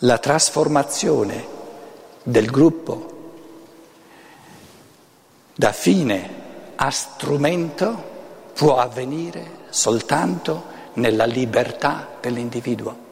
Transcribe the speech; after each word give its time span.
la 0.00 0.18
trasformazione 0.18 1.46
del 2.22 2.50
gruppo 2.50 3.18
da 5.54 5.72
fine 5.72 6.38
a 6.76 6.90
strumento 6.90 8.08
può 8.54 8.78
avvenire 8.78 9.58
soltanto 9.68 10.64
nella 10.94 11.26
libertà 11.26 12.08
dell'individuo. 12.20 13.08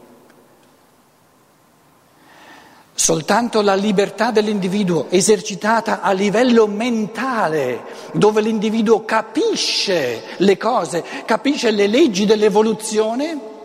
Soltanto 2.95 3.61
la 3.61 3.75
libertà 3.75 4.31
dell'individuo 4.31 5.07
esercitata 5.11 6.01
a 6.01 6.13
livello 6.13 6.67
mentale, 6.67 7.83
dove 8.13 8.41
l'individuo 8.41 9.05
capisce 9.05 10.23
le 10.39 10.57
cose, 10.57 11.05
capisce 11.25 11.71
le 11.71 11.87
leggi 11.87 12.25
dell'evoluzione, 12.25 13.57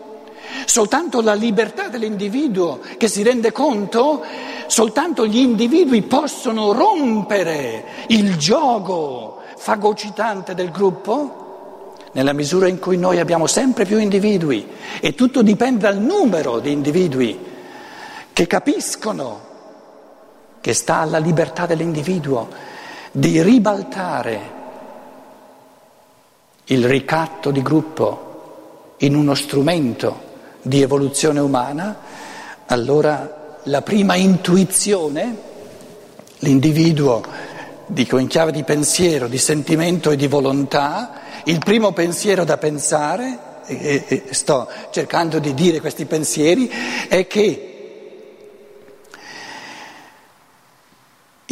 soltanto 0.65 1.21
la 1.21 1.33
libertà 1.33 1.87
dell'individuo 1.87 2.79
che 2.97 3.07
si 3.07 3.23
rende 3.23 3.51
conto, 3.51 4.23
soltanto 4.67 5.25
gli 5.25 5.37
individui 5.37 6.01
possono 6.03 6.71
rompere 6.71 7.85
il 8.07 8.37
gioco 8.37 9.39
fagocitante 9.55 10.53
del 10.53 10.71
gruppo, 10.71 11.93
nella 12.13 12.33
misura 12.33 12.67
in 12.67 12.79
cui 12.79 12.97
noi 12.97 13.19
abbiamo 13.19 13.47
sempre 13.47 13.85
più 13.85 13.97
individui. 13.97 14.67
E 14.99 15.15
tutto 15.15 15.41
dipende 15.41 15.81
dal 15.81 15.97
numero 15.97 16.59
di 16.59 16.71
individui 16.71 17.39
che 18.31 18.47
capiscono 18.47 19.51
che 20.61 20.73
sta 20.73 20.97
alla 20.97 21.17
libertà 21.17 21.65
dell'individuo 21.65 22.47
di 23.11 23.41
ribaltare 23.41 24.61
il 26.65 26.87
ricatto 26.87 27.51
di 27.51 27.61
gruppo 27.61 28.95
in 28.99 29.15
uno 29.15 29.35
strumento 29.35 30.31
di 30.63 30.81
evoluzione 30.81 31.39
umana, 31.39 31.95
allora 32.65 33.59
la 33.63 33.83
prima 33.83 34.15
intuizione, 34.15 35.37
l'individuo, 36.39 37.23
dico 37.85 38.17
in 38.17 38.25
chiave 38.25 38.51
di 38.51 38.63
pensiero, 38.63 39.27
di 39.27 39.37
sentimento 39.37 40.09
e 40.09 40.15
di 40.15 40.27
volontà, 40.27 41.11
il 41.43 41.59
primo 41.59 41.91
pensiero 41.91 42.43
da 42.43 42.57
pensare, 42.57 43.51
e, 43.65 44.03
e 44.07 44.23
sto 44.31 44.67
cercando 44.89 45.37
di 45.37 45.53
dire 45.53 45.79
questi 45.79 46.05
pensieri, 46.05 46.67
è 47.07 47.27
che 47.27 47.67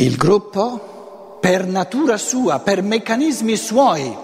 Il 0.02 0.16
gruppo, 0.16 1.38
per 1.40 1.68
natura 1.68 2.18
sua, 2.18 2.60
per 2.60 2.82
meccanismi 2.82 3.56
suoi, 3.56 4.18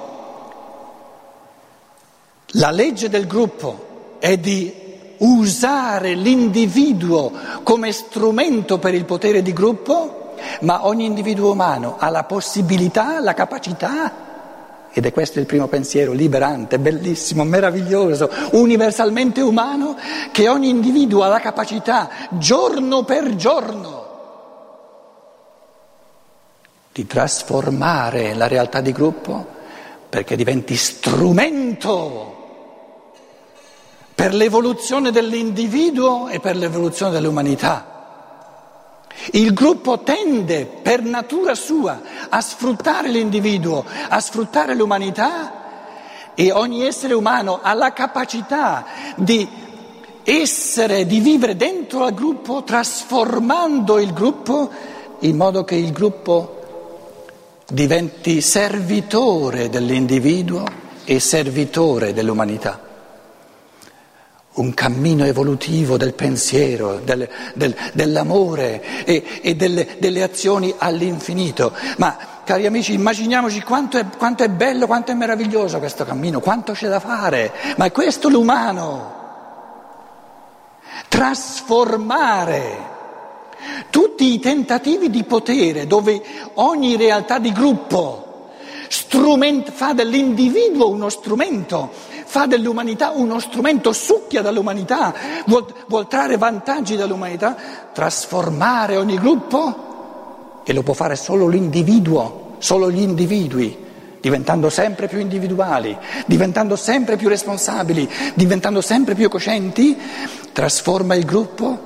la 2.52 2.72
legge 2.72 3.10
del 3.10 3.28
gruppo 3.28 4.16
è 4.18 4.38
di 4.38 4.74
usare 5.20 6.14
l'individuo 6.14 7.32
come 7.64 7.92
strumento 7.92 8.80
per 8.80 8.94
il 8.94 9.06
potere 9.06 9.42
di 9.42 9.54
gruppo, 9.54 10.36
ma 10.62 10.86
ogni 10.86 11.06
individuo 11.06 11.52
umano 11.52 11.96
ha 11.98 12.10
la 12.10 12.24
possibilità, 12.24 13.20
la 13.20 13.34
capacità, 13.34 14.26
ed 14.92 15.06
è 15.06 15.12
questo 15.12 15.40
il 15.40 15.46
primo 15.46 15.68
pensiero 15.68 16.12
liberante, 16.12 16.80
bellissimo, 16.80 17.44
meraviglioso, 17.44 18.30
universalmente 18.52 19.42
umano, 19.42 19.96
che 20.32 20.48
ogni 20.48 20.70
individuo 20.70 21.24
ha 21.24 21.28
la 21.28 21.40
capacità, 21.40 22.10
giorno 22.32 23.04
per 23.04 23.36
giorno, 23.36 24.06
di 26.92 27.06
trasformare 27.06 28.34
la 28.34 28.48
realtà 28.48 28.82
di 28.82 28.92
gruppo 28.92 29.46
perché 30.10 30.36
diventi 30.36 30.76
strumento 30.76 32.27
per 34.28 34.36
l'evoluzione 34.36 35.10
dell'individuo 35.10 36.28
e 36.28 36.42
per 36.42 36.58
l'evoluzione 36.58 37.14
dell'umanità. 37.14 37.96
Il 39.32 39.54
gruppo 39.54 40.00
tende 40.00 40.66
per 40.66 41.02
natura 41.02 41.56
sua 41.56 42.02
a 42.28 42.42
sfruttare 42.42 43.08
l'individuo, 43.08 43.86
a 44.10 44.20
sfruttare 44.20 44.76
l'umanità 44.76 46.34
e 46.36 46.52
ogni 46.52 46.86
essere 46.86 47.14
umano 47.14 47.62
ha 47.62 47.74
la 47.74 47.94
capacità 47.94 48.86
di 49.16 49.48
essere, 50.26 51.06
di 51.06 51.22
vivere 51.22 51.56
dentro 51.56 52.04
al 52.04 52.14
gruppo, 52.14 52.64
trasformando 52.64 53.98
il 53.98 54.12
gruppo 54.12 54.70
in 55.20 55.38
modo 55.38 55.64
che 55.64 55.76
il 55.76 55.94
gruppo 55.94 57.62
diventi 57.66 58.42
servitore 58.42 59.70
dell'individuo 59.70 60.66
e 61.06 61.18
servitore 61.22 62.12
dell'umanità. 62.12 62.87
Un 64.58 64.74
cammino 64.74 65.24
evolutivo 65.24 65.98
del 65.98 66.14
pensiero, 66.14 67.00
del, 67.04 67.30
del, 67.54 67.76
dell'amore 67.94 69.06
e, 69.06 69.24
e 69.42 69.56
delle, 69.56 69.98
delle, 70.00 70.24
azioni 70.24 70.74
all'infinito. 70.78 71.74
Ma 71.98 72.18
cari 72.44 72.66
amici, 72.66 72.94
immaginiamoci 72.94 73.62
quanto 73.62 74.00
è, 74.00 74.06
quanto 74.18 74.44
è 74.44 74.50
bello, 74.50 74.88
quanto 74.88 75.12
è 75.12 75.14
meraviglioso 75.14 75.78
questo 75.78 76.06
cammino, 76.06 76.40
quanto 76.40 76.74
c'è 76.74 76.88
da 76.88 77.00
fare. 77.00 77.54
Ma 77.78 77.86
è 77.86 77.92
questo 77.92 78.30
l'umano. 78.30 79.16
Trasformare 81.08 82.96
tutti 83.92 84.34
i 84.34 84.40
tentativi 84.40 85.12
di 85.12 85.24
potere 85.24 85.86
dove 85.86 86.22
ogni 86.56 86.96
realtà 86.96 87.38
di 87.38 87.52
gruppo 87.52 88.28
fa 89.72 89.94
dell'individuo 89.94 90.90
uno 90.90 91.10
strumento, 91.10 91.92
fa 92.28 92.46
dell'umanità 92.46 93.12
uno 93.12 93.40
strumento, 93.40 93.94
succhia 93.94 94.42
dall'umanità, 94.42 95.14
vuol, 95.46 95.66
vuol 95.88 96.08
trarre 96.10 96.38
vantaggi 96.38 96.98
dall'umanità, 96.98 97.56
trasformare 97.94 98.98
ogni 98.98 99.18
gruppo 99.18 100.62
e 100.66 100.74
lo 100.74 100.84
può 100.84 100.94
fare 100.94 101.16
solo 101.16 101.48
l'individuo, 101.48 102.56
solo 102.58 102.92
gli 102.92 103.00
individui 103.00 103.86
diventando 104.20 104.70
sempre 104.70 105.08
più 105.08 105.20
individuali, 105.20 105.98
diventando 106.26 106.76
sempre 106.76 107.16
più 107.16 107.30
responsabili, 107.30 108.10
diventando 108.34 108.82
sempre 108.82 109.16
più 109.16 109.30
coscienti, 109.30 109.98
trasforma 110.52 111.16
il 111.16 111.24
gruppo 111.24 111.80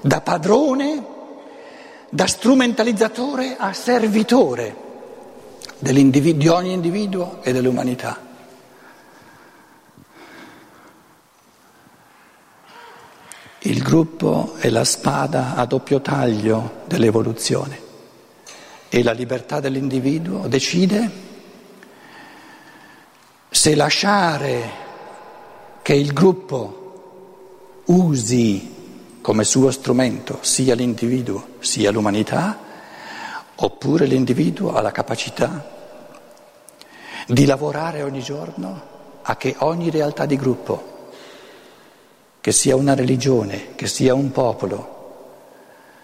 da 0.00 0.20
padrone, 0.20 1.04
da 2.08 2.28
strumentalizzatore 2.28 3.56
a 3.58 3.72
servitore 3.72 4.88
di 5.80 6.48
ogni 6.48 6.72
individuo 6.72 7.38
e 7.42 7.52
dell'umanità. 7.52 8.28
Il 13.62 13.79
gruppo 13.90 14.54
è 14.60 14.68
la 14.68 14.84
spada 14.84 15.56
a 15.56 15.64
doppio 15.64 16.00
taglio 16.00 16.82
dell'evoluzione. 16.86 17.88
E 18.88 19.02
la 19.02 19.10
libertà 19.10 19.58
dell'individuo 19.58 20.46
decide 20.46 21.10
se 23.50 23.74
lasciare 23.74 24.70
che 25.82 25.94
il 25.94 26.12
gruppo 26.12 27.82
usi 27.86 29.18
come 29.20 29.42
suo 29.42 29.72
strumento 29.72 30.38
sia 30.42 30.76
l'individuo 30.76 31.54
sia 31.58 31.90
l'umanità, 31.90 32.58
oppure 33.56 34.06
l'individuo 34.06 34.72
ha 34.72 34.80
la 34.82 34.92
capacità 34.92 35.68
di 37.26 37.44
lavorare 37.44 38.04
ogni 38.04 38.22
giorno 38.22 38.82
a 39.22 39.36
che 39.36 39.56
ogni 39.58 39.90
realtà 39.90 40.26
di 40.26 40.36
gruppo, 40.36 40.89
che 42.40 42.52
sia 42.52 42.74
una 42.76 42.94
religione, 42.94 43.74
che 43.74 43.86
sia 43.86 44.14
un 44.14 44.32
popolo, 44.32 44.98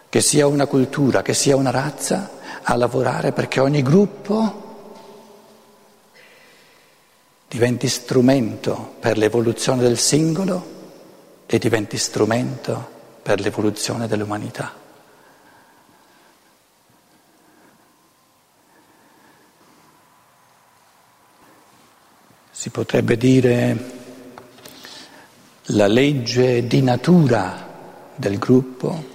che 0.09 0.21
sia 0.21 0.47
una 0.47 0.67
cultura, 0.67 1.23
che 1.23 1.35
sia 1.35 1.57
una 1.57 1.71
razza, 1.71 2.31
a 2.69 2.75
lavorare 2.77 3.33
perché 3.33 3.61
ogni 3.61 3.81
gruppo 3.83 4.65
diventi 7.49 7.89
strumento 7.89 8.97
per 8.99 9.17
l'evoluzione 9.17 9.83
del 9.83 9.99
singolo 9.99 10.75
e 11.47 11.59
diventi 11.59 11.97
strumento 11.97 12.95
per 13.23 13.41
l'evoluzione 13.41 14.09
dell'umanità. 14.09 14.75
Si 22.51 22.71
potrebbe 22.71 23.17
dire 23.17 23.96
la 25.71 25.89
legge 25.89 26.67
di 26.69 26.81
natura 26.81 27.67
del 28.15 28.39
gruppo 28.39 29.15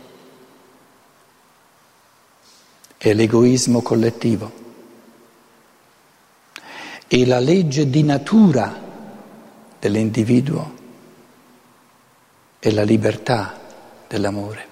è 2.97 3.13
l'egoismo 3.13 3.81
collettivo 3.81 4.59
e 7.07 7.25
la 7.25 7.39
legge 7.39 7.89
di 7.89 8.03
natura 8.03 8.79
dell'individuo 9.79 10.79
è 12.59 12.69
la 12.69 12.83
libertà 12.83 13.57
dell'amore. 14.07 14.67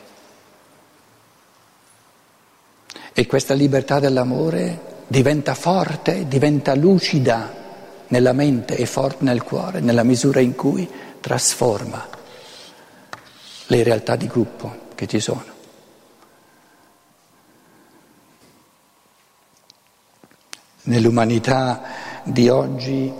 E 3.13 3.25
questa 3.25 3.53
libertà 3.53 3.99
dell'amore 3.99 4.97
diventa 5.07 5.55
forte, 5.55 6.27
diventa 6.27 6.75
lucida 6.75 7.55
nella 8.09 8.33
mente 8.33 8.75
e 8.75 8.85
forte 8.85 9.23
nel 9.23 9.43
cuore, 9.43 9.79
nella 9.79 10.03
misura 10.03 10.39
in 10.39 10.55
cui 10.55 10.87
trasforma 11.19 12.07
le 13.67 13.83
realtà 13.83 14.15
di 14.15 14.27
gruppo 14.27 14.87
che 14.95 15.07
ci 15.07 15.19
sono. 15.19 15.57
Nell'umanità 20.83 21.83
di 22.23 22.49
oggi 22.49 23.11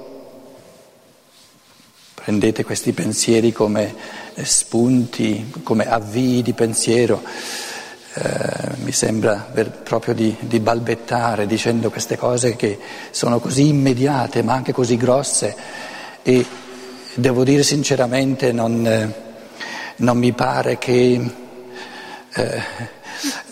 prendete 2.16 2.64
questi 2.64 2.94
pensieri 2.94 3.52
come 3.52 3.96
spunti, 4.36 5.52
come 5.64 5.88
avvii 5.88 6.42
di 6.42 6.54
pensiero. 6.54 7.22
Eh, 8.14 8.76
mi 8.84 8.92
sembra 8.92 9.52
proprio 9.84 10.16
di, 10.16 10.36
di, 10.40 10.60
balbettare 10.60 11.46
dicendo 11.46 11.92
queste 11.92 12.18
cose 12.18 12.56
che 12.56 12.80
sono 13.12 13.40
così 13.40 13.68
immediate 13.68 14.42
ma 14.42 14.54
anche 14.54 14.74
così 14.74 14.98
grosse 14.98 15.56
e 16.24 16.44
devo 17.20 17.44
dire 17.44 17.64
sinceramente 17.64 18.52
non, 18.52 18.86
eh, 18.86 19.14
non 19.98 20.18
mi 20.18 20.32
pare 20.32 20.78
che 20.78 21.22
eh, 22.34 22.62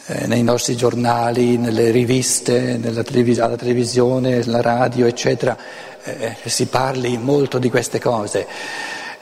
eh 0.10 0.26
nei 0.28 0.42
nostri 0.42 0.78
giornali, 0.78 1.58
nelle 1.58 1.92
riviste, 1.92 2.80
televis- 3.04 3.40
alla 3.40 3.58
televisione, 3.58 4.42
alla 4.42 4.62
radio, 4.62 5.06
eccetera, 5.06 5.58
eh, 6.04 6.36
si 6.46 6.68
parli 6.68 7.18
molto 7.18 7.60
di 7.60 7.70
queste 7.70 8.00
cose. 8.00 8.48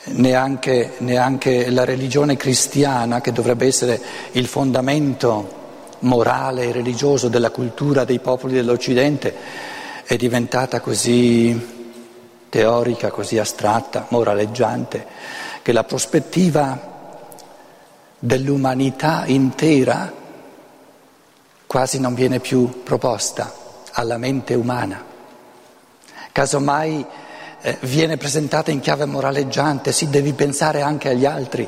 Neanche, 0.07 0.91
neanche 0.99 1.71
la 1.71 1.83
religione 1.83 2.37
cristiana, 2.37 3.21
che 3.21 3.31
dovrebbe 3.31 3.65
essere 3.65 3.99
il 4.33 4.45
fondamento 4.45 5.63
morale 6.01 6.65
e 6.65 6.71
religioso 6.71 7.27
della 7.29 7.49
cultura 7.49 8.03
dei 8.03 8.19
popoli 8.19 8.53
dell'Occidente, 8.53 9.33
è 10.03 10.15
diventata 10.17 10.79
così 10.79 11.74
teorica, 12.49 13.09
così 13.09 13.37
astratta, 13.37 14.07
moraleggiante, 14.09 15.05
che 15.61 15.71
la 15.71 15.83
prospettiva 15.83 16.93
dell'umanità 18.19 19.23
intera 19.25 20.11
quasi 21.65 21.99
non 21.99 22.13
viene 22.13 22.39
più 22.39 22.83
proposta 22.83 23.53
alla 23.91 24.17
mente 24.17 24.53
umana. 24.53 25.03
Casomai 26.31 27.05
eh, 27.61 27.77
viene 27.81 28.17
presentata 28.17 28.71
in 28.71 28.79
chiave 28.79 29.05
moraleggiante, 29.05 29.91
sì, 29.91 30.09
devi 30.09 30.33
pensare 30.33 30.81
anche 30.81 31.09
agli 31.09 31.25
altri 31.25 31.67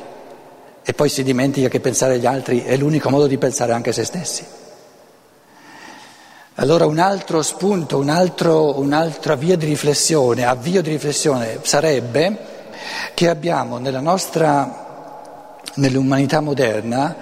e 0.82 0.94
poi 0.94 1.08
si 1.08 1.22
dimentica 1.22 1.68
che 1.68 1.80
pensare 1.80 2.14
agli 2.14 2.26
altri 2.26 2.62
è 2.62 2.76
l'unico 2.76 3.10
modo 3.10 3.26
di 3.26 3.36
pensare 3.36 3.72
anche 3.72 3.90
a 3.90 3.92
se 3.92 4.04
stessi. 4.04 4.46
Allora 6.60 6.86
un 6.86 6.98
altro 6.98 7.40
spunto, 7.42 7.98
un 7.98 8.08
altro, 8.08 8.80
un'altra 8.80 9.36
via 9.36 9.56
di 9.56 9.64
riflessione, 9.64 10.44
avvio 10.44 10.82
di 10.82 10.90
riflessione 10.90 11.60
sarebbe 11.62 12.36
che 13.14 13.28
abbiamo 13.28 13.78
nella 13.78 14.00
nostra, 14.00 15.60
nell'umanità 15.74 16.40
moderna, 16.40 17.14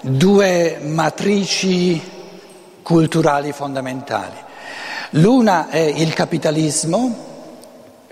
due 0.00 0.80
matrici 0.82 2.02
culturali 2.82 3.52
fondamentali. 3.52 4.34
L'una 5.10 5.68
è 5.68 5.78
il 5.78 6.12
capitalismo, 6.12 7.14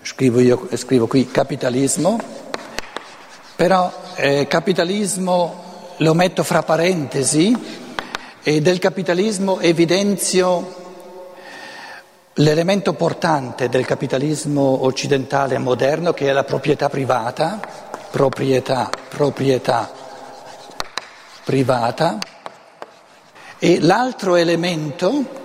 scrivo, 0.03 0.39
io, 0.39 0.69
scrivo 0.75 1.09
qui 1.09 1.29
capitalismo, 1.29 2.21
però 3.57 3.93
eh, 4.15 4.47
capitalismo 4.47 5.65
lo 5.97 6.15
metto 6.15 6.45
fra 6.45 6.63
parentesi 6.63 7.87
e 8.49 8.63
del 8.63 8.79
capitalismo 8.79 9.61
evidenzio 9.61 10.75
l'elemento 12.33 12.95
portante 12.95 13.69
del 13.69 13.85
capitalismo 13.85 14.87
occidentale 14.87 15.59
moderno 15.59 16.15
che 16.15 16.31
è 16.31 16.33
la 16.33 16.45
proprietà 16.45 16.89
privata, 16.89 17.61
proprietà, 18.11 18.89
proprietà 19.11 19.93
privata 21.45 22.19
e 23.59 23.81
l'altro 23.81 24.35
elemento 24.37 25.37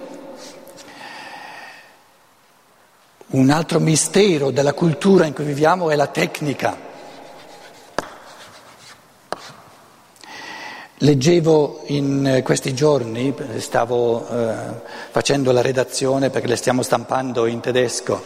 Un 3.33 3.49
altro 3.49 3.79
mistero 3.79 4.51
della 4.51 4.73
cultura 4.73 5.25
in 5.25 5.33
cui 5.33 5.43
viviamo 5.43 5.89
è 5.89 5.95
la 5.95 6.05
tecnica. 6.05 6.92
Leggevo 11.03 11.81
in 11.87 12.39
questi 12.45 12.73
giorni, 12.73 13.35
stavo 13.57 14.25
eh, 14.25 14.53
facendo 15.11 15.51
la 15.51 15.61
redazione 15.61 16.29
perché 16.29 16.47
le 16.47 16.55
stiamo 16.55 16.81
stampando 16.81 17.45
in 17.45 17.59
tedesco, 17.59 18.23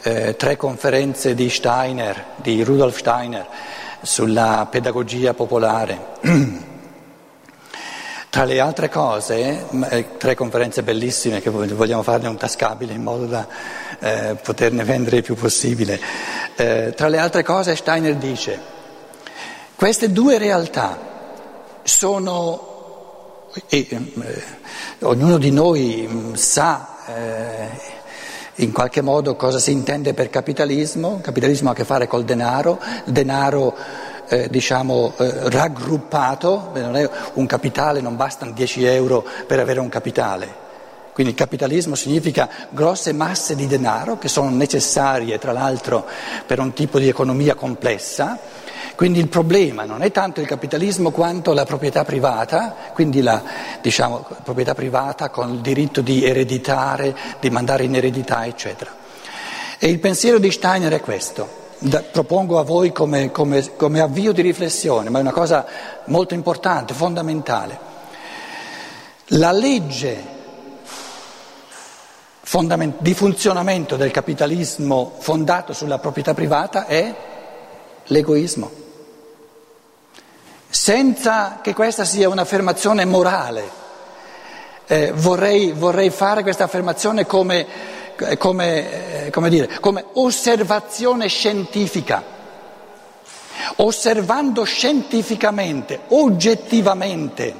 eh, 0.00 0.34
tre 0.34 0.56
conferenze 0.56 1.34
di 1.34 1.50
Steiner, 1.50 2.24
di 2.36 2.64
Rudolf 2.64 2.96
Steiner, 2.96 3.46
sulla 4.00 4.66
pedagogia 4.70 5.34
popolare. 5.34 5.98
Tra 8.30 8.44
le 8.44 8.60
altre 8.60 8.88
cose, 8.88 9.66
eh, 9.90 10.16
tre 10.16 10.34
conferenze 10.34 10.82
bellissime 10.82 11.42
che 11.42 11.50
vogliamo 11.50 12.02
farne 12.02 12.28
un 12.28 12.38
tascabile 12.38 12.94
in 12.94 13.02
modo 13.02 13.26
da 13.26 13.46
eh, 13.98 14.36
poterne 14.42 14.84
vendere 14.84 15.18
il 15.18 15.22
più 15.22 15.34
possibile. 15.34 16.00
Eh, 16.56 16.94
tra 16.96 17.08
le 17.08 17.18
altre 17.18 17.42
cose 17.42 17.76
Steiner 17.76 18.14
dice, 18.14 18.58
queste 19.74 20.10
due 20.10 20.38
realtà 20.38 21.12
sono, 21.86 23.48
e, 23.68 23.86
eh, 23.88 24.44
ognuno 25.00 25.38
di 25.38 25.50
noi 25.50 26.08
mm, 26.10 26.34
sa 26.34 26.96
eh, 27.06 27.94
in 28.56 28.72
qualche 28.72 29.02
modo 29.02 29.36
cosa 29.36 29.58
si 29.58 29.70
intende 29.70 30.12
per 30.12 30.28
capitalismo, 30.28 31.20
capitalismo 31.22 31.68
ha 31.68 31.72
a 31.72 31.74
che 31.74 31.84
fare 31.84 32.06
col 32.06 32.24
denaro, 32.24 32.80
il 33.04 33.12
denaro 33.12 33.76
eh, 34.28 34.48
diciamo, 34.50 35.12
eh, 35.18 35.48
raggruppato, 35.50 36.72
non 36.74 36.96
è 36.96 37.08
un 37.34 37.46
capitale, 37.46 38.00
non 38.00 38.16
bastano 38.16 38.50
10 38.50 38.84
euro 38.84 39.24
per 39.46 39.60
avere 39.60 39.78
un 39.80 39.88
capitale. 39.88 40.64
Quindi 41.12 41.32
il 41.32 41.38
capitalismo 41.38 41.94
significa 41.94 42.48
grosse 42.70 43.12
masse 43.12 43.54
di 43.54 43.66
denaro 43.66 44.18
che 44.18 44.28
sono 44.28 44.50
necessarie 44.50 45.38
tra 45.38 45.52
l'altro 45.52 46.04
per 46.46 46.58
un 46.58 46.72
tipo 46.74 46.98
di 46.98 47.08
economia 47.08 47.54
complessa. 47.54 48.38
Quindi 48.96 49.20
il 49.20 49.28
problema 49.28 49.84
non 49.84 50.02
è 50.02 50.10
tanto 50.10 50.40
il 50.40 50.46
capitalismo 50.46 51.10
quanto 51.10 51.52
la 51.52 51.64
proprietà 51.64 52.02
privata, 52.02 52.74
quindi 52.94 53.20
la 53.20 53.42
diciamo, 53.80 54.26
proprietà 54.42 54.74
privata 54.74 55.28
con 55.28 55.52
il 55.52 55.60
diritto 55.60 56.00
di 56.00 56.24
ereditare, 56.24 57.14
di 57.38 57.50
mandare 57.50 57.84
in 57.84 57.94
eredità, 57.94 58.46
eccetera. 58.46 58.90
E 59.78 59.88
il 59.88 60.00
pensiero 60.00 60.38
di 60.38 60.50
Steiner 60.50 60.90
è 60.92 61.00
questo 61.00 61.64
da, 61.78 62.00
propongo 62.00 62.58
a 62.58 62.62
voi 62.62 62.92
come, 62.92 63.30
come, 63.30 63.76
come 63.76 64.00
avvio 64.00 64.32
di 64.32 64.40
riflessione, 64.40 65.10
ma 65.10 65.18
è 65.18 65.20
una 65.22 65.32
cosa 65.32 65.66
molto 66.06 66.34
importante, 66.34 66.94
fondamentale. 66.94 67.78
La 69.30 69.52
legge 69.52 70.34
di 72.98 73.14
funzionamento 73.14 73.96
del 73.96 74.10
capitalismo 74.10 75.12
fondato 75.18 75.74
sulla 75.74 75.98
proprietà 75.98 76.32
privata 76.32 76.86
è 76.86 77.14
l'egoismo. 78.04 78.84
Senza 80.86 81.58
che 81.62 81.74
questa 81.74 82.04
sia 82.04 82.28
un'affermazione 82.28 83.04
morale, 83.04 83.68
eh, 84.86 85.10
vorrei, 85.16 85.72
vorrei 85.72 86.10
fare 86.10 86.42
questa 86.42 86.62
affermazione 86.62 87.26
come 87.26 87.66
come, 88.38 89.24
eh, 89.24 89.30
come, 89.30 89.48
dire, 89.48 89.80
come 89.80 90.04
osservazione 90.12 91.26
scientifica. 91.26 92.22
Osservando 93.78 94.62
scientificamente, 94.62 96.02
oggettivamente, 96.10 97.52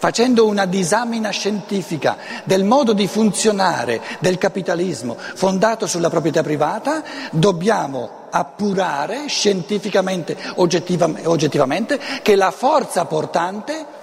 facendo 0.00 0.44
una 0.48 0.66
disamina 0.66 1.30
scientifica 1.30 2.16
del 2.42 2.64
modo 2.64 2.94
di 2.94 3.06
funzionare 3.06 4.02
del 4.18 4.38
capitalismo 4.38 5.16
fondato 5.16 5.86
sulla 5.86 6.10
proprietà 6.10 6.42
privata, 6.42 7.04
dobbiamo 7.30 8.25
appurare 8.36 9.28
scientificamente, 9.28 10.36
oggettivamente, 10.56 11.98
che 12.22 12.36
la 12.36 12.50
forza 12.50 13.06
portante 13.06 13.94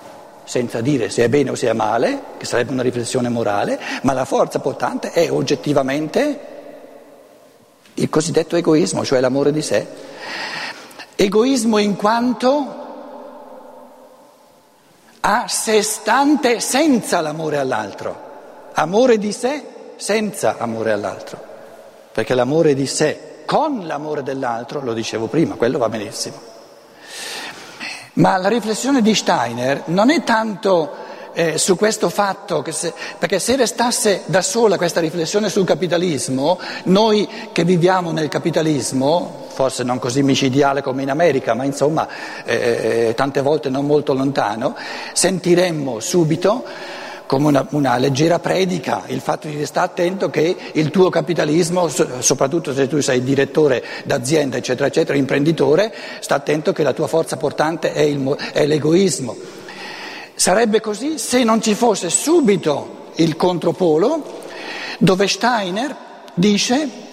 senza 0.44 0.82
dire 0.82 1.10
se 1.10 1.24
è 1.24 1.30
bene 1.30 1.52
o 1.52 1.56
se 1.56 1.70
è 1.70 1.74
male, 1.74 2.22
che 2.38 2.46
sarebbe 2.46 2.72
una 2.72 2.82
riflessione 2.82 3.30
morale, 3.30 3.80
ma 4.02 4.14
la 4.14 4.26
forza 4.26 4.60
portante 4.60 5.12
è 5.12 5.32
oggettivamente 5.32 6.40
il 7.94 8.10
cosiddetto 8.10 8.56
egoismo, 8.56 9.06
cioè 9.06 9.20
l'amore 9.20 9.52
di 9.52 9.62
sé. 9.62 9.88
Egoismo 11.16 11.78
in 11.78 11.96
quanto 11.96 12.82
a 15.22 15.48
sé 15.48 15.82
stante 15.84 16.60
senza 16.60 17.22
l'amore 17.22 17.58
all'altro, 17.58 18.32
amore 18.74 19.18
di 19.20 19.32
sé 19.32 19.64
senza 19.96 20.58
amore 20.58 20.92
all'altro, 20.92 21.40
perché 22.12 22.34
l'amore 22.34 22.74
di 22.74 22.88
sé 22.88 23.32
con 23.46 23.86
l'amore 23.86 24.24
dell'altro, 24.24 24.82
lo 24.82 24.94
dicevo 24.94 25.28
prima, 25.28 25.56
quello 25.56 25.78
va 25.78 25.90
benissimo. 25.90 26.52
Ma 28.14 28.38
la 28.38 28.50
riflessione 28.50 29.02
di 29.02 29.16
Steiner 29.16 29.84
non 29.86 30.12
è 30.12 30.24
tanto 30.24 31.04
eh, 31.34 31.58
su 31.58 31.76
questo 31.76 32.10
fatto, 32.10 32.64
se, 32.70 32.94
perché 33.18 33.40
se 33.40 33.56
restasse 33.56 34.22
da 34.26 34.42
sola 34.42 34.78
questa 34.78 35.00
riflessione 35.00 35.50
sul 35.50 35.66
capitalismo, 35.66 36.60
noi 36.84 37.28
che 37.52 37.64
viviamo 37.64 38.12
nel 38.12 38.28
capitalismo, 38.28 39.48
forse 39.48 39.84
non 39.84 40.00
così 40.00 40.22
micidiale 40.22 40.82
come 40.82 41.02
in 41.02 41.10
America, 41.10 41.54
ma 41.54 41.64
insomma 41.64 42.08
eh, 42.46 43.08
eh 43.10 43.14
tante 43.16 43.42
volte 43.42 43.70
non 43.70 43.86
molto 43.86 44.14
lontano, 44.14 44.76
sentiremmo 45.14 46.00
subito 46.00 46.64
come 47.26 47.48
una, 47.48 47.66
una, 47.72 47.98
leggera 47.98 48.40
predica 48.40 49.04
il 49.08 49.22
fatto 49.22 49.48
di 49.48 49.66
stare 49.66 49.88
attento 49.88 50.30
che 50.30 50.56
il 50.74 50.90
tuo 50.90 51.10
capitalismo, 51.10 51.88
soprattutto 51.88 52.74
se 52.74 52.88
tu 52.88 53.02
sei 53.02 53.24
direttore 53.24 53.84
d'azienda, 54.04 54.58
eccetera, 54.58 54.88
eccetera, 54.88 55.18
imprenditore, 55.18 55.94
sta 56.20 56.36
attento 56.36 56.74
che 56.74 56.84
la 56.84 56.94
tua 56.94 57.08
forza 57.08 57.38
portante 57.38 57.94
è, 57.94 58.02
il, 58.02 58.36
è 58.52 58.66
l'egoismo. 58.66 59.36
Sarebbe 60.36 60.82
così 60.82 61.18
se 61.18 61.44
non 61.44 61.62
ci 61.62 61.76
fosse 61.76 62.10
subito 62.10 63.12
il 63.16 63.36
contropolo 63.36 64.42
dove 64.98 65.28
Steiner 65.28 65.96
dice 66.34 67.12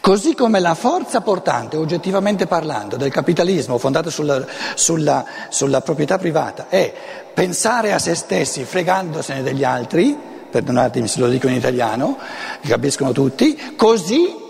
Così 0.00 0.34
come 0.34 0.60
la 0.60 0.74
forza 0.74 1.20
portante, 1.20 1.76
oggettivamente 1.76 2.46
parlando, 2.46 2.96
del 2.96 3.10
capitalismo 3.10 3.78
fondato 3.78 4.10
sulla, 4.10 4.44
sulla, 4.74 5.24
sulla 5.48 5.80
proprietà 5.80 6.18
privata 6.18 6.66
è 6.68 6.92
pensare 7.32 7.92
a 7.92 7.98
se 7.98 8.14
stessi 8.14 8.64
fregandosene 8.64 9.42
degli 9.42 9.64
altri, 9.64 10.16
perdonatemi 10.50 11.08
se 11.08 11.20
lo 11.20 11.28
dico 11.28 11.48
in 11.48 11.54
italiano, 11.54 12.18
che 12.60 12.68
capiscono 12.68 13.12
tutti, 13.12 13.74
così 13.76 14.42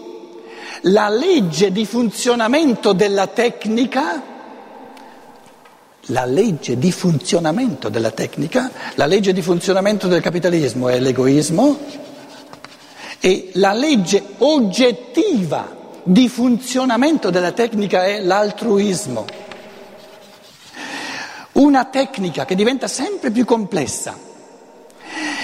la 0.82 1.08
legge 1.08 1.72
di 1.72 1.86
funzionamento 1.86 2.92
della 2.92 3.26
tecnica 3.26 4.32
la 6.08 6.26
legge 6.26 6.76
di 6.76 6.92
funzionamento 6.92 7.88
della 7.88 8.10
tecnica, 8.10 8.70
la 8.96 9.06
legge 9.06 9.32
di 9.32 9.40
funzionamento 9.40 10.06
del 10.06 10.20
capitalismo 10.20 10.90
è 10.90 10.98
l'egoismo, 11.00 11.78
e 13.24 13.48
la 13.54 13.72
legge 13.72 14.22
oggettiva 14.36 15.74
di 16.02 16.28
funzionamento 16.28 17.30
della 17.30 17.52
tecnica 17.52 18.04
è 18.04 18.20
l'altruismo. 18.20 19.24
Una 21.52 21.86
tecnica 21.86 22.44
che 22.44 22.54
diventa 22.54 22.86
sempre 22.86 23.30
più 23.30 23.46
complessa, 23.46 24.14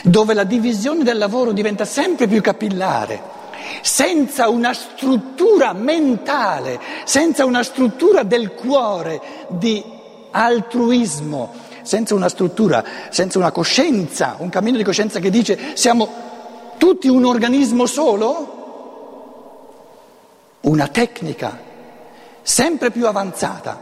dove 0.03 0.35
la 0.35 0.45
divisione 0.45 1.05
del 1.05 1.17
lavoro 1.17 1.53
diventa 1.53 1.87
sempre 1.87 2.27
più 2.27 2.43
capillare, 2.43 3.23
senza 3.81 4.51
una 4.51 4.75
struttura 4.75 5.73
mentale, 5.73 6.79
senza 7.05 7.47
una 7.47 7.63
struttura 7.63 8.25
del 8.25 8.53
cuore 8.53 9.23
di 9.49 9.83
altruismo, 10.33 11.51
senza 11.81 12.15
una 12.15 12.29
struttura, 12.29 12.85
senza 13.09 13.39
una 13.39 13.53
coscienza, 13.53 14.37
un 14.37 14.51
cammino 14.51 14.77
di 14.77 14.85
coscienza 14.85 15.19
che 15.19 15.31
dice 15.31 15.59
siamo 15.73 16.30
tutti 16.81 17.09
un 17.09 17.27
organismo 17.27 17.85
solo? 17.85 18.57
Una 20.63 20.89
tecnica 20.89 21.61
sempre 22.41 22.91
più 22.91 23.07
avanzata, 23.07 23.79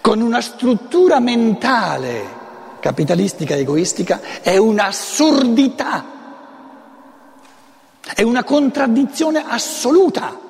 con 0.00 0.22
una 0.22 0.40
struttura 0.40 1.20
mentale 1.20 2.38
capitalistica 2.80 3.54
egoistica, 3.56 4.20
è 4.40 4.56
un'assurdità, 4.56 6.04
è 8.14 8.22
una 8.22 8.42
contraddizione 8.42 9.44
assoluta. 9.46 10.48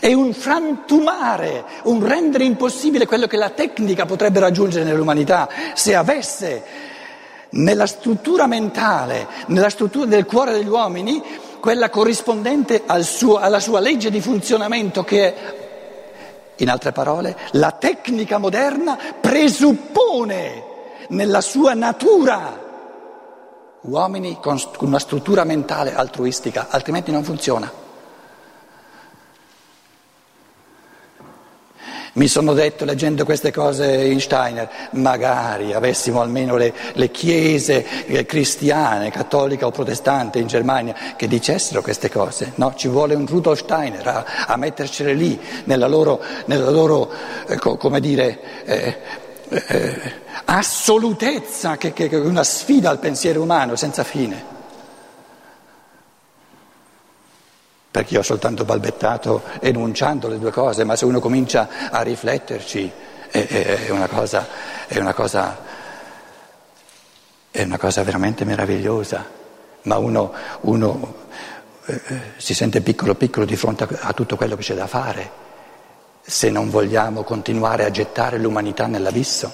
È 0.00 0.12
un 0.12 0.32
frantumare, 0.32 1.64
un 1.84 2.04
rendere 2.06 2.44
impossibile 2.44 3.06
quello 3.06 3.26
che 3.26 3.36
la 3.36 3.50
tecnica 3.50 4.06
potrebbe 4.06 4.40
raggiungere 4.40 4.84
nell'umanità 4.84 5.48
se 5.74 5.94
avesse 5.94 6.92
nella 7.54 7.86
struttura 7.86 8.46
mentale, 8.46 9.26
nella 9.46 9.70
struttura 9.70 10.06
del 10.06 10.24
cuore 10.24 10.52
degli 10.52 10.68
uomini, 10.68 11.22
quella 11.60 11.90
corrispondente 11.90 12.82
al 12.86 13.04
suo, 13.04 13.38
alla 13.38 13.60
sua 13.60 13.80
legge 13.80 14.10
di 14.10 14.20
funzionamento 14.20 15.04
che 15.04 15.34
è, 15.34 15.54
in 16.56 16.68
altre 16.68 16.92
parole, 16.92 17.36
la 17.52 17.72
tecnica 17.72 18.38
moderna 18.38 18.98
presuppone 19.20 20.72
nella 21.08 21.40
sua 21.40 21.74
natura 21.74 22.62
uomini 23.82 24.38
con 24.40 24.58
una 24.80 24.98
struttura 24.98 25.44
mentale 25.44 25.94
altruistica, 25.94 26.68
altrimenti 26.70 27.10
non 27.10 27.22
funziona. 27.22 27.83
Mi 32.14 32.28
sono 32.28 32.52
detto 32.52 32.84
leggendo 32.84 33.24
queste 33.24 33.50
cose 33.50 34.04
in 34.04 34.20
Steiner, 34.20 34.70
magari 34.92 35.72
avessimo 35.72 36.20
almeno 36.20 36.56
le, 36.56 36.72
le 36.92 37.10
chiese 37.10 38.06
eh, 38.06 38.24
cristiane, 38.24 39.10
cattolica 39.10 39.66
o 39.66 39.72
protestante 39.72 40.38
in 40.38 40.46
Germania 40.46 40.94
che 41.16 41.26
dicessero 41.26 41.82
queste 41.82 42.08
cose. 42.10 42.52
No, 42.54 42.74
ci 42.76 42.86
vuole 42.86 43.16
un 43.16 43.26
Rudolf 43.26 43.58
Steiner 43.58 44.06
a, 44.06 44.24
a 44.46 44.56
mettercele 44.56 45.12
lì 45.12 45.36
nella 45.64 45.88
loro, 45.88 46.20
nella 46.44 46.70
loro 46.70 47.10
eh, 47.48 47.58
come 47.58 47.98
dire, 47.98 48.38
eh, 48.64 48.96
eh, 49.48 50.12
assolutezza, 50.44 51.76
che, 51.76 51.92
che, 51.92 52.08
che 52.08 52.16
è 52.16 52.20
una 52.20 52.44
sfida 52.44 52.90
al 52.90 53.00
pensiero 53.00 53.42
umano 53.42 53.74
senza 53.74 54.04
fine. 54.04 54.52
Perché 57.94 58.14
io 58.14 58.20
ho 58.20 58.24
soltanto 58.24 58.64
balbettato 58.64 59.44
enunciando 59.60 60.26
le 60.26 60.40
due 60.40 60.50
cose, 60.50 60.82
ma 60.82 60.96
se 60.96 61.04
uno 61.04 61.20
comincia 61.20 61.68
a 61.92 62.02
rifletterci 62.02 62.90
è, 63.30 63.46
è, 63.86 63.90
una, 63.90 64.08
cosa, 64.08 64.48
è, 64.88 64.98
una, 64.98 65.14
cosa, 65.14 65.56
è 67.52 67.62
una 67.62 67.78
cosa, 67.78 68.02
veramente 68.02 68.44
meravigliosa, 68.44 69.24
ma 69.82 69.96
uno, 69.98 70.32
uno 70.62 71.14
eh, 71.84 72.00
si 72.36 72.52
sente 72.52 72.80
piccolo 72.80 73.14
piccolo 73.14 73.46
di 73.46 73.54
fronte 73.54 73.84
a, 73.84 73.88
a 74.08 74.12
tutto 74.12 74.34
quello 74.34 74.56
che 74.56 74.62
c'è 74.62 74.74
da 74.74 74.88
fare, 74.88 75.30
se 76.20 76.50
non 76.50 76.70
vogliamo 76.70 77.22
continuare 77.22 77.84
a 77.84 77.92
gettare 77.92 78.38
l'umanità 78.38 78.88
nell'abisso, 78.88 79.52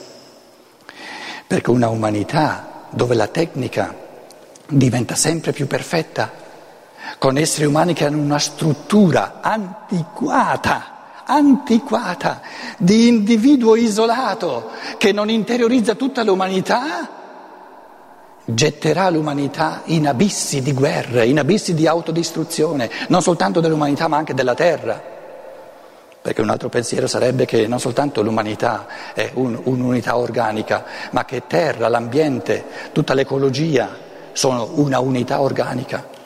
perché 1.46 1.68
una 1.68 1.90
umanità 1.90 2.86
dove 2.88 3.14
la 3.14 3.26
tecnica 3.26 3.94
diventa 4.66 5.14
sempre 5.14 5.52
più 5.52 5.66
perfetta, 5.66 6.39
con 7.18 7.36
esseri 7.36 7.66
umani 7.66 7.92
che 7.92 8.06
hanno 8.06 8.18
una 8.18 8.38
struttura 8.38 9.38
antiquata, 9.40 11.22
antiquata, 11.24 12.40
di 12.78 13.08
individuo 13.08 13.76
isolato 13.76 14.70
che 14.98 15.12
non 15.12 15.30
interiorizza 15.30 15.94
tutta 15.94 16.22
l'umanità, 16.22 17.08
getterà 18.44 19.10
l'umanità 19.10 19.82
in 19.86 20.08
abissi 20.08 20.62
di 20.62 20.72
guerre, 20.72 21.26
in 21.26 21.38
abissi 21.38 21.74
di 21.74 21.86
autodistruzione, 21.86 22.90
non 23.08 23.22
soltanto 23.22 23.60
dell'umanità 23.60 24.08
ma 24.08 24.16
anche 24.16 24.34
della 24.34 24.54
terra. 24.54 25.18
Perché 26.22 26.42
un 26.42 26.50
altro 26.50 26.68
pensiero 26.68 27.06
sarebbe 27.06 27.46
che 27.46 27.66
non 27.66 27.80
soltanto 27.80 28.22
l'umanità 28.22 28.86
è 29.14 29.30
un, 29.34 29.58
un'unità 29.64 30.18
organica, 30.18 30.84
ma 31.12 31.24
che 31.24 31.44
terra, 31.46 31.88
l'ambiente, 31.88 32.64
tutta 32.92 33.14
l'ecologia 33.14 33.88
sono 34.32 34.72
una 34.74 35.00
unità 35.00 35.40
organica. 35.40 36.18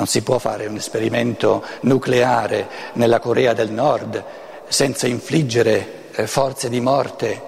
Non 0.00 0.08
si 0.08 0.22
può 0.22 0.38
fare 0.38 0.64
un 0.64 0.76
esperimento 0.76 1.62
nucleare 1.82 2.66
nella 2.94 3.20
Corea 3.20 3.52
del 3.52 3.70
Nord 3.70 4.24
senza 4.66 5.06
infliggere 5.06 6.08
eh, 6.12 6.26
forze 6.26 6.70
di 6.70 6.80
morte 6.80 7.42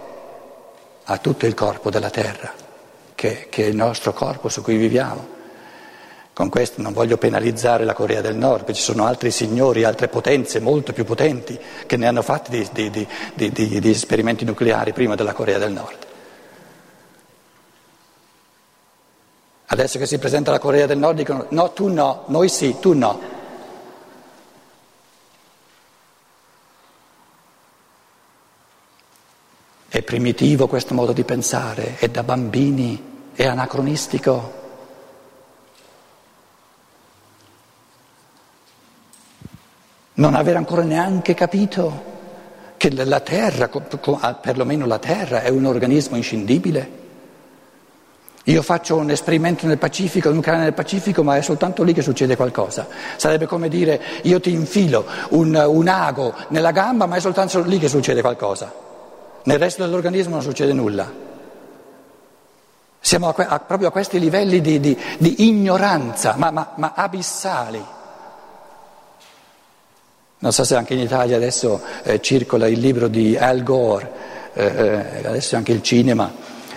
a 1.04 1.16
tutto 1.16 1.47
il 1.47 1.54
corpo 1.54 1.88
della 1.88 2.11
Terra, 2.11 2.52
che, 3.14 3.47
che, 3.49 3.64
è 3.64 3.68
il 3.68 3.75
nostro 3.75 4.12
corpo 4.12 4.50
su 4.50 4.61
cui 4.61 4.76
viviamo. 4.76 5.26
Con 6.35 6.50
questo 6.50 6.82
non 6.82 6.92
voglio 6.92 7.16
penalizzare 7.16 7.87
la 7.87 7.94
Corea 7.94 8.21
del 8.21 8.37
Nord, 8.37 8.64
perché 8.64 8.75
ci 8.75 8.82
sono 8.82 9.06
altri 9.06 9.30
signori, 9.30 9.85
altre 9.85 10.09
potenze 10.09 10.61
molto 10.61 10.92
più 10.92 11.06
potenti 11.06 11.59
che 11.87 11.97
ne 11.97 12.06
hanno 12.06 12.21
fatti 12.21 12.68
di, 12.71 12.90
di, 12.90 13.09
di, 13.50 13.80
di 13.80 13.90
esperimenti 13.90 14.44
nucleari 14.44 14.92
prima 14.92 15.14
della 15.14 15.32
Corea 15.32 15.56
del 15.56 15.73
Nord. 15.73 16.12
Adesso 19.73 19.99
che 19.99 20.05
si 20.05 20.19
presenta 20.19 20.50
la 20.50 20.59
Corea 20.59 20.85
del 20.85 20.99
Nord 20.99 21.17
dicono 21.17 21.47
no, 21.49 21.73
tu 21.73 21.88
no, 21.88 22.25
noi 22.26 22.50
sì, 22.50 22.76
tu 22.79 22.93
no. 22.93 23.19
È 29.88 30.02
primitivo 30.02 30.67
questo 30.67 30.93
modo 30.93 31.12
di 31.12 31.25
pensare, 31.25 31.97
è 31.97 32.09
da 32.09 32.23
bambini, 32.23 33.31
è 33.33 33.47
anacronistico. 33.47 34.61
Non 40.12 40.35
aver 40.35 40.57
ancora 40.57 40.83
neanche 40.83 41.33
capito 41.33 42.11
che 42.76 42.93
la 42.93 43.21
Terra, 43.21 43.69
perlomeno 43.69 44.85
la 44.85 44.99
Terra, 44.99 45.41
è 45.41 45.49
un 45.49 45.64
organismo 45.64 46.17
inscindibile 46.17 47.00
Io 48.46 48.62
faccio 48.62 48.96
un 48.96 49.11
esperimento 49.11 49.66
nel 49.66 49.78
Pacifico, 49.78 50.30
nucleare 50.32 50.62
nel 50.62 50.72
Pacifico, 50.72 51.22
ma 51.22 51.37
è 51.37 51.42
soltanto 51.42 51.84
lì 51.84 51.92
che 51.92 52.02
succede 52.02 52.34
qualcosa. 52.34 52.88
Sarebbe 53.16 53.46
come 53.46 53.68
dire 53.68 54.00
io 54.22 54.40
ti 54.40 54.50
infilo 54.50 55.06
un, 55.30 55.54
un 55.54 55.87
ago 55.87 56.34
nella 56.49 56.72
gamba, 56.72 57.06
ma 57.06 57.16
è 57.16 57.20
soltanto 57.20 57.62
lì 57.62 57.78
che 57.78 57.88
succede 57.88 58.20
qualcosa. 58.20 58.72
Nel 59.44 59.58
resto 59.58 59.84
dell'organismo 59.84 60.34
non 60.34 60.42
succede 60.42 60.72
nulla. 60.72 61.30
Siamo 62.99 63.28
a, 63.28 63.34
a, 63.46 63.61
proprio 63.61 63.88
a 63.88 63.90
questi 63.92 64.18
livelli 64.18 64.61
di, 64.61 64.80
di, 64.80 64.99
di 65.18 65.46
ignoranza, 65.49 66.34
ma, 66.37 66.50
ma, 66.50 66.72
ma, 66.76 66.92
abissali. 66.96 67.84
Non 70.38 70.52
so 70.52 70.64
se 70.64 70.75
anche 70.75 70.94
in 70.94 71.00
Italia 71.00 71.37
adesso 71.37 71.80
eh, 72.02 72.20
circola 72.20 72.66
il 72.66 72.80
libro 72.80 73.06
di 73.06 73.37
Al 73.37 73.62
Gore, 73.62 74.11
eh, 74.54 74.64
eh, 74.64 75.26
adesso 75.26 75.54
anche 75.54 75.70
il 75.70 75.82
cinema, 75.82 76.32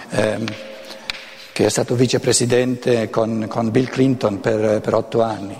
ehm, 0.10 0.46
che 1.56 1.68
è 1.68 1.70
stato 1.70 1.96
vicepresidente 1.96 3.10
con, 3.10 3.46
con 3.48 3.72
Bill 3.72 3.88
Clinton 3.88 4.42
per, 4.42 4.82
per, 4.82 4.94
otto 4.94 5.22
anni. 5.22 5.58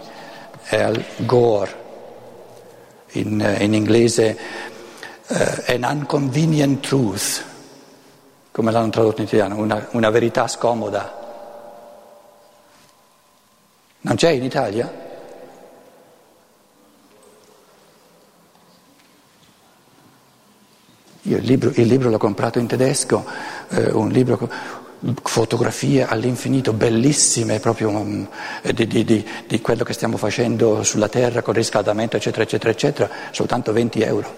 Al 0.72 1.02
Gore, 1.20 1.74
in, 3.12 3.56
in 3.60 3.74
inglese 3.74 4.38
eh, 5.26 5.74
An 5.74 5.88
Unconvenient 5.90 6.86
Truth 6.86 7.46
come 8.52 8.72
l'hanno 8.72 8.90
tradotto 8.90 9.22
in 9.22 9.28
italiano, 9.28 9.56
una, 9.56 9.88
una 9.92 10.10
verità 10.10 10.50
scomoda. 10.50 11.14
Non 14.02 14.16
c'è 14.16 14.32
in 14.32 14.44
Italia? 14.44 14.94
Io 21.22 21.38
il 21.38 21.44
libro, 21.46 21.72
il 21.74 21.88
libro 21.88 22.10
l'ho 22.10 22.18
comprato 22.18 22.60
in 22.60 22.68
tedesco, 22.68 23.26
eh, 23.70 23.92
un 23.92 24.10
libro 24.10 24.84
fotografie 25.24 26.06
all'infinito, 26.06 26.74
bellissime, 26.74 27.60
proprio 27.60 27.90
um, 27.90 28.28
di, 28.62 28.88
di, 28.88 29.04
di, 29.04 29.28
di, 29.48 29.62
quello 29.62 29.84
che 29.84 29.94
stiamo 29.94 30.18
facendo 30.18 30.84
sulla 30.84 31.10
Terra 31.10 31.42
con 31.42 31.54
il 31.54 31.60
riscaldamento, 31.60 32.18
eccetera, 32.18 32.44
eccetera, 32.44 32.72
eccetera, 32.72 33.10
soltanto 33.32 33.72
20 33.72 34.02
euro. 34.02 34.34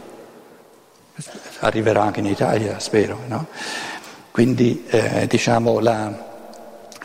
Arriverà 1.59 2.03
anche 2.03 2.19
in 2.19 2.25
Italia, 2.25 2.79
spero, 2.79 3.19
no? 3.27 3.47
Quindi 4.31 4.85
eh, 4.87 5.25
diciamo 5.27 5.79
la, 5.79 6.25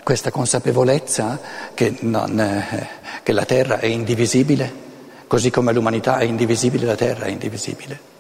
questa 0.02 0.31
consapevolezza 0.31 1.40
che, 1.73 1.97
non, 2.00 2.38
eh, 2.38 2.88
che 3.23 3.33
la 3.33 3.45
terra 3.45 3.78
è 3.78 3.87
indivisibile, 3.87 4.71
così 5.26 5.50
come 5.50 5.73
l'umanità 5.73 6.19
è 6.19 6.25
indivisibile, 6.25 6.85
la 6.85 6.97
terra 6.97 7.26
è 7.26 7.31
indivisibile. 7.31 8.12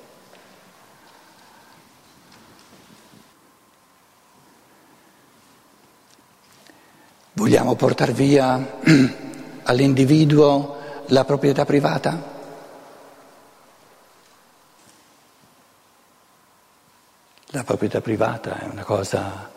Vogliamo 7.72 7.74
portare 7.74 8.12
via 8.12 8.78
all'individuo 9.64 11.04
la 11.06 11.24
proprietà 11.24 11.64
privata? 11.64 12.30
La 17.46 17.64
proprietà 17.64 18.02
privata 18.02 18.60
è 18.60 18.66
una 18.66 18.84
cosa 18.84 19.50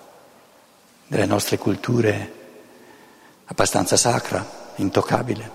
delle 1.08 1.26
nostre 1.26 1.58
culture 1.58 2.34
abbastanza 3.46 3.98
sacra, 3.98 4.46
intoccabile. 4.76 5.52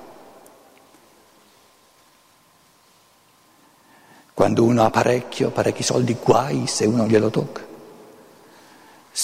Quando 4.35 4.65
uno 4.65 4.85
ha 4.85 4.91
parecchio, 4.91 5.51
parecchi 5.51 5.83
soldi, 5.83 6.15
guai 6.23 6.67
se 6.67 6.85
uno 6.85 7.07
glielo 7.07 7.31
tocca. 7.31 7.70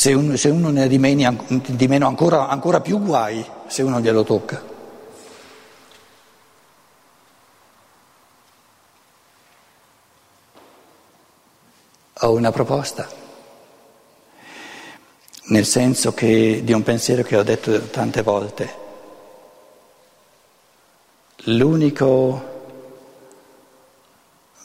Se 0.07 0.15
uno, 0.15 0.37
se 0.37 0.51
uno 0.51 0.71
ne 0.71 0.87
meno, 0.99 1.37
di 1.49 1.89
meno 1.89 2.07
ancora, 2.07 2.47
ancora 2.47 2.81
più 2.81 3.03
guai 3.03 3.45
se 3.67 3.83
uno 3.83 3.99
glielo 3.99 4.23
tocca. 4.23 4.63
Ho 12.21 12.33
una 12.33 12.53
proposta, 12.53 13.09
nel 15.47 15.67
senso 15.67 16.15
che, 16.15 16.61
di 16.63 16.73
un 16.73 16.85
pensiero 16.85 17.25
che 17.25 17.37
ho 17.37 17.43
detto 17.43 17.77
tante 17.89 18.23
volte. 18.23 18.75
L'unico 21.47 22.75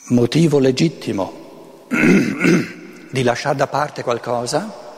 motivo 0.09 0.59
legittimo 0.59 1.87
di 1.89 3.23
lasciare 3.23 3.55
da 3.55 3.65
parte 3.65 4.03
qualcosa 4.03 4.89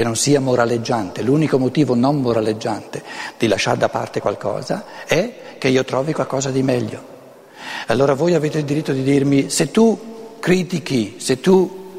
che 0.00 0.06
non 0.06 0.16
sia 0.16 0.40
moraleggiante, 0.40 1.20
l'unico 1.20 1.58
motivo 1.58 1.94
non 1.94 2.22
moraleggiante 2.22 3.02
di 3.36 3.46
lasciare 3.46 3.76
da 3.76 3.90
parte 3.90 4.18
qualcosa 4.18 5.04
è 5.04 5.58
che 5.58 5.68
io 5.68 5.84
trovi 5.84 6.14
qualcosa 6.14 6.48
di 6.48 6.62
meglio. 6.62 7.04
Allora 7.88 8.14
voi 8.14 8.32
avete 8.32 8.56
il 8.56 8.64
diritto 8.64 8.92
di 8.92 9.02
dirmi 9.02 9.50
se 9.50 9.70
tu 9.70 10.38
critichi, 10.40 11.16
se 11.18 11.38
tu 11.40 11.90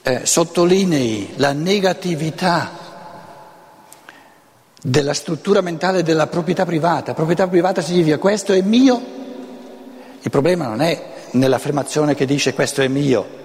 eh, 0.00 0.24
sottolinei 0.24 1.32
la 1.38 1.50
negatività 1.50 2.70
della 4.80 5.12
struttura 5.12 5.60
mentale 5.60 6.04
della 6.04 6.28
proprietà 6.28 6.64
privata, 6.64 7.14
proprietà 7.14 7.48
privata 7.48 7.82
significa 7.82 8.18
questo 8.18 8.52
è 8.52 8.60
mio, 8.60 9.02
il 10.20 10.30
problema 10.30 10.68
non 10.68 10.80
è 10.80 11.04
nell'affermazione 11.32 12.14
che 12.14 12.26
dice 12.26 12.54
questo 12.54 12.80
è 12.80 12.86
mio, 12.86 13.40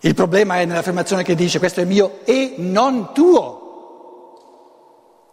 il 0.00 0.14
problema 0.14 0.60
è 0.60 0.64
nell'affermazione 0.64 1.24
che 1.24 1.34
dice 1.34 1.58
questo 1.58 1.80
è 1.80 1.84
mio 1.84 2.20
e 2.24 2.54
non 2.58 3.12
tuo, 3.12 4.50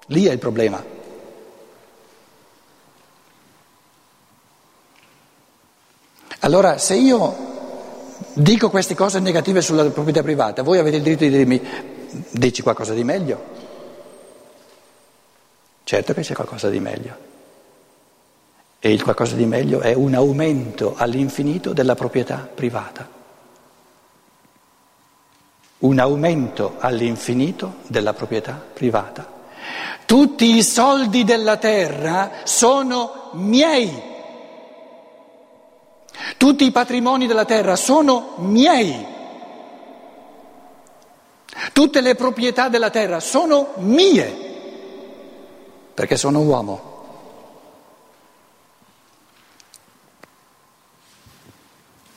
lì 0.08 0.26
è 0.26 0.32
il 0.32 0.40
problema. 0.40 0.84
Allora, 6.40 6.78
se 6.78 6.96
io 6.96 7.36
dico 8.34 8.70
queste 8.70 8.96
cose 8.96 9.20
negative 9.20 9.62
sulla 9.62 9.84
proprietà 9.90 10.22
privata, 10.22 10.62
voi 10.62 10.78
avete 10.78 10.98
il 10.98 11.04
diritto 11.04 11.24
di 11.24 11.30
dirmi, 11.30 11.62
dici 12.32 12.62
qualcosa 12.62 12.94
di 12.94 13.04
meglio? 13.04 13.44
Certo 15.84 16.14
che 16.14 16.22
c'è 16.22 16.34
qualcosa 16.34 16.70
di 16.70 16.80
meglio. 16.80 17.18
E 18.80 18.92
il 18.92 19.04
qualcosa 19.04 19.36
di 19.36 19.46
meglio 19.46 19.80
è 19.80 19.94
un 19.94 20.14
aumento 20.14 20.94
all'infinito 20.96 21.74
della 21.74 21.96
proprietà 21.96 22.48
privata. 22.54 23.15
Un 25.78 26.00
aumento 26.00 26.76
all'infinito 26.80 27.76
della 27.88 28.14
proprietà 28.14 28.54
privata. 28.74 29.34
Tutti 30.06 30.56
i 30.56 30.64
soldi 30.64 31.24
della 31.24 31.58
terra 31.58 32.32
sono 32.44 33.30
miei. 33.34 34.14
Tutti 36.38 36.66
i 36.66 36.72
patrimoni 36.72 37.28
della 37.28 37.46
terra 37.46 37.76
sono 37.76 38.34
miei. 38.38 39.14
Tutte 41.74 42.02
le 42.02 42.16
proprietà 42.16 42.70
della 42.70 42.90
terra 42.90 43.20
sono 43.20 43.74
mie, 43.78 44.34
perché 45.94 46.16
sono 46.18 46.42
uomo. 46.42 46.94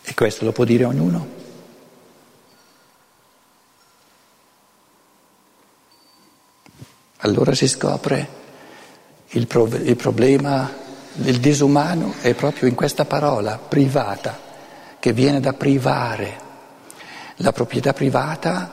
E 0.02 0.14
questo 0.14 0.44
lo 0.44 0.52
può 0.52 0.64
dire 0.64 0.84
ognuno. 0.84 1.47
Allora 7.28 7.54
si 7.54 7.68
scopre 7.68 8.26
il, 9.28 9.46
pro- 9.46 9.66
il 9.66 9.96
problema 9.96 10.72
il 11.24 11.40
disumano 11.40 12.14
è 12.22 12.32
proprio 12.32 12.68
in 12.68 12.74
questa 12.74 13.04
parola, 13.04 13.58
privata, 13.58 14.38
che 14.98 15.12
viene 15.12 15.38
da 15.38 15.52
privare. 15.52 16.46
La 17.36 17.52
proprietà 17.52 17.92
privata 17.92 18.70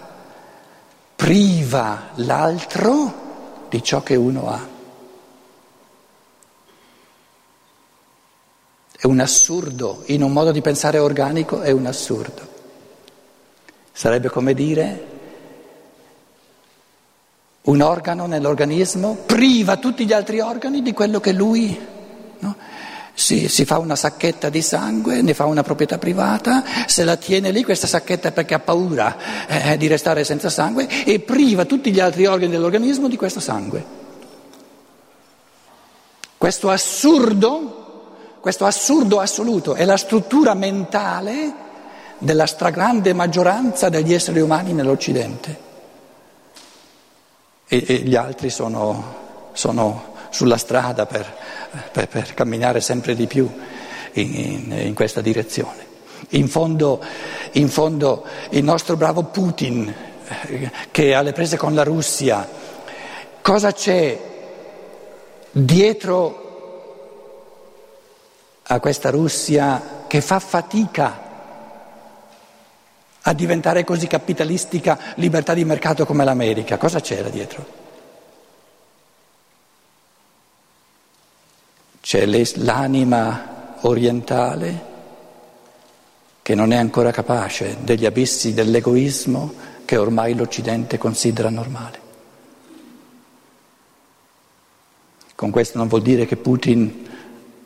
priva 1.18 2.12
l'altro 2.16 3.68
di 3.68 3.84
ciò 3.84 4.02
che 4.04 4.16
uno 4.16 4.50
ha. 4.50 4.68
È 8.98 9.06
un 9.06 9.20
assurdo, 9.20 10.04
in 10.06 10.24
un 10.24 10.32
modo 10.32 10.54
di 10.54 10.62
pensare 10.62 10.98
organico 10.98 11.60
è 11.60 11.72
un 11.72 11.88
assurdo. 11.88 12.54
Sarebbe 13.92 14.30
come 14.30 14.54
dire 14.54 15.14
un 17.66 17.82
organo 17.82 18.26
nell'organismo 18.26 19.18
priva 19.26 19.78
tutti 19.78 20.06
gli 20.06 20.14
altri 20.14 20.40
organi 20.40 20.82
di 20.82 20.94
quello 20.94 21.20
che 21.20 21.32
lui 21.32 21.94
No? 22.40 22.56
Si, 23.14 23.48
si, 23.48 23.64
fa 23.64 23.78
una 23.78 23.96
sacchetta 23.96 24.50
di 24.50 24.62
sangue, 24.62 25.22
ne 25.22 25.34
fa 25.34 25.46
una 25.46 25.64
proprietà 25.64 25.98
privata, 25.98 26.64
se 26.86 27.06
la 27.06 27.16
tiene 27.16 27.52
lì 27.52 27.64
questa 27.64 27.88
sacchetta 27.88 28.34
perché 28.34 28.56
ha 28.56 28.60
paura 28.60 29.48
eh, 29.48 29.78
di 29.78 29.88
restare 29.88 30.26
senza 30.26 30.50
sangue 30.50 30.86
e 31.06 31.20
priva 31.22 31.64
tutti 31.64 31.94
gli 31.94 32.02
altri 32.02 32.26
organi 32.26 32.52
dell'organismo 32.52 33.08
di 33.08 33.16
questo 33.16 33.40
sangue. 33.40 34.04
Questo 36.38 36.70
assurdo, 36.70 38.10
questo 38.42 38.66
assurdo 38.66 39.22
assoluto 39.22 39.76
è 39.76 39.86
la 39.86 39.98
struttura 39.98 40.54
mentale 40.54 41.64
della 42.18 42.46
stragrande 42.46 43.14
maggioranza 43.14 43.88
degli 43.88 44.14
esseri 44.14 44.42
umani 44.42 44.74
nell'Occidente. 44.74 45.65
E, 47.68 47.84
e 47.88 47.94
gli 47.96 48.16
altri 48.16 48.50
sono, 48.50 49.50
sono 49.54 50.14
sulla 50.30 50.58
strada 50.58 51.06
per, 51.06 51.26
per, 51.92 52.08
per, 52.08 52.34
camminare 52.34 52.82
sempre 52.82 53.16
di 53.16 53.28
più 53.28 53.50
in, 54.14 54.34
in, 54.34 54.72
in 54.72 54.94
questa 54.94 55.22
direzione. 55.22 55.94
In 56.30 56.48
fondo, 56.48 57.04
in 57.54 57.70
fondo 57.70 58.26
il 58.52 58.64
nostro 58.64 58.96
bravo 58.96 59.24
Putin 59.24 59.94
eh, 60.48 60.72
che 60.92 61.14
ha 61.14 61.22
le 61.22 61.34
prese 61.34 61.58
con 61.58 61.74
la 61.74 61.84
Russia, 61.84 62.48
cosa 63.42 63.72
c'è 63.72 64.20
dietro 65.52 66.44
a 68.64 68.80
questa 68.80 69.10
Russia 69.10 70.04
che 70.08 70.22
fa 70.22 70.40
fatica 70.40 71.25
a 73.28 73.34
diventare 73.34 73.84
così 73.84 74.06
capitalistica 74.08 75.00
libertà 75.16 75.54
di 75.54 75.66
mercato 75.66 76.06
come 76.06 76.24
l'America? 76.24 76.78
Cosa 76.78 77.00
c'era 77.00 77.30
dietro? 77.30 77.84
C'è 82.02 82.26
l'anima 82.58 83.78
orientale 83.82 84.94
che 86.44 86.54
non 86.54 86.72
è 86.72 86.76
ancora 86.76 87.10
capace 87.10 87.78
degli 87.82 88.06
abissi 88.06 88.54
dell'egoismo 88.54 89.54
che 89.86 89.98
ormai 89.98 90.36
l'Occidente 90.36 91.00
considera 91.00 91.50
normale. 91.50 92.00
Con 95.34 95.50
questo 95.50 95.80
non 95.80 95.88
vuol 95.88 96.04
dire 96.04 96.28
che 96.28 96.38
Putin 96.38 97.15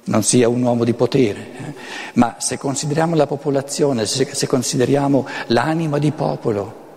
non 0.06 0.24
sia 0.24 0.50
un 0.50 0.62
uomo 0.62 0.84
di 0.84 0.94
potere, 0.94 1.40
eh? 1.40 1.74
ma 2.14 2.36
se 2.40 2.58
consideriamo 2.58 3.16
la 3.16 3.28
popolazione, 3.28 4.06
se, 4.06 4.28
se 4.32 4.48
consideriamo 4.48 5.28
l'anima 5.48 6.00
di 6.00 6.12
popolo, 6.12 6.88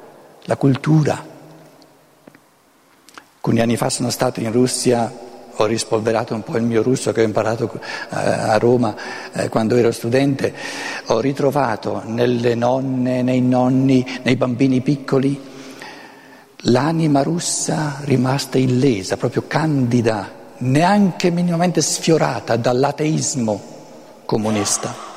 la 0.45 0.57
cultura. 0.57 1.31
Alcuni 3.35 3.61
anni 3.61 3.77
fa 3.77 3.91
sono 3.91 4.11
stato 4.11 4.41
in 4.41 4.53
Russia 4.53 5.31
ho 5.57 5.67
rispolverato 5.67 6.35
un 6.35 6.43
po' 6.43 6.57
il 6.57 6.63
mio 6.63 6.83
russo 6.83 7.13
che 7.13 7.21
ho 7.21 7.25
imparato 7.25 7.71
eh, 7.75 7.81
a 8.11 8.57
Roma 8.57 8.97
eh, 9.33 9.49
quando 9.51 9.77
ero 9.77 9.93
studente, 9.93 10.55
ho 11.07 11.21
ritrovato 11.21 12.03
nelle 12.07 12.55
nonne, 12.55 13.23
nei 13.23 13.43
nonni, 13.43 14.21
nei 14.23 14.37
bambini 14.37 14.81
piccoli 14.81 15.51
l'anima 16.67 17.23
russa 17.23 17.99
rimasta 18.05 18.57
illesa, 18.59 19.17
proprio 19.17 19.45
candida, 19.47 20.41
neanche 20.63 21.31
minimamente 21.31 21.81
sfiorata 21.81 22.57
dall'ateismo 22.57 23.61
comunista. 24.25 25.12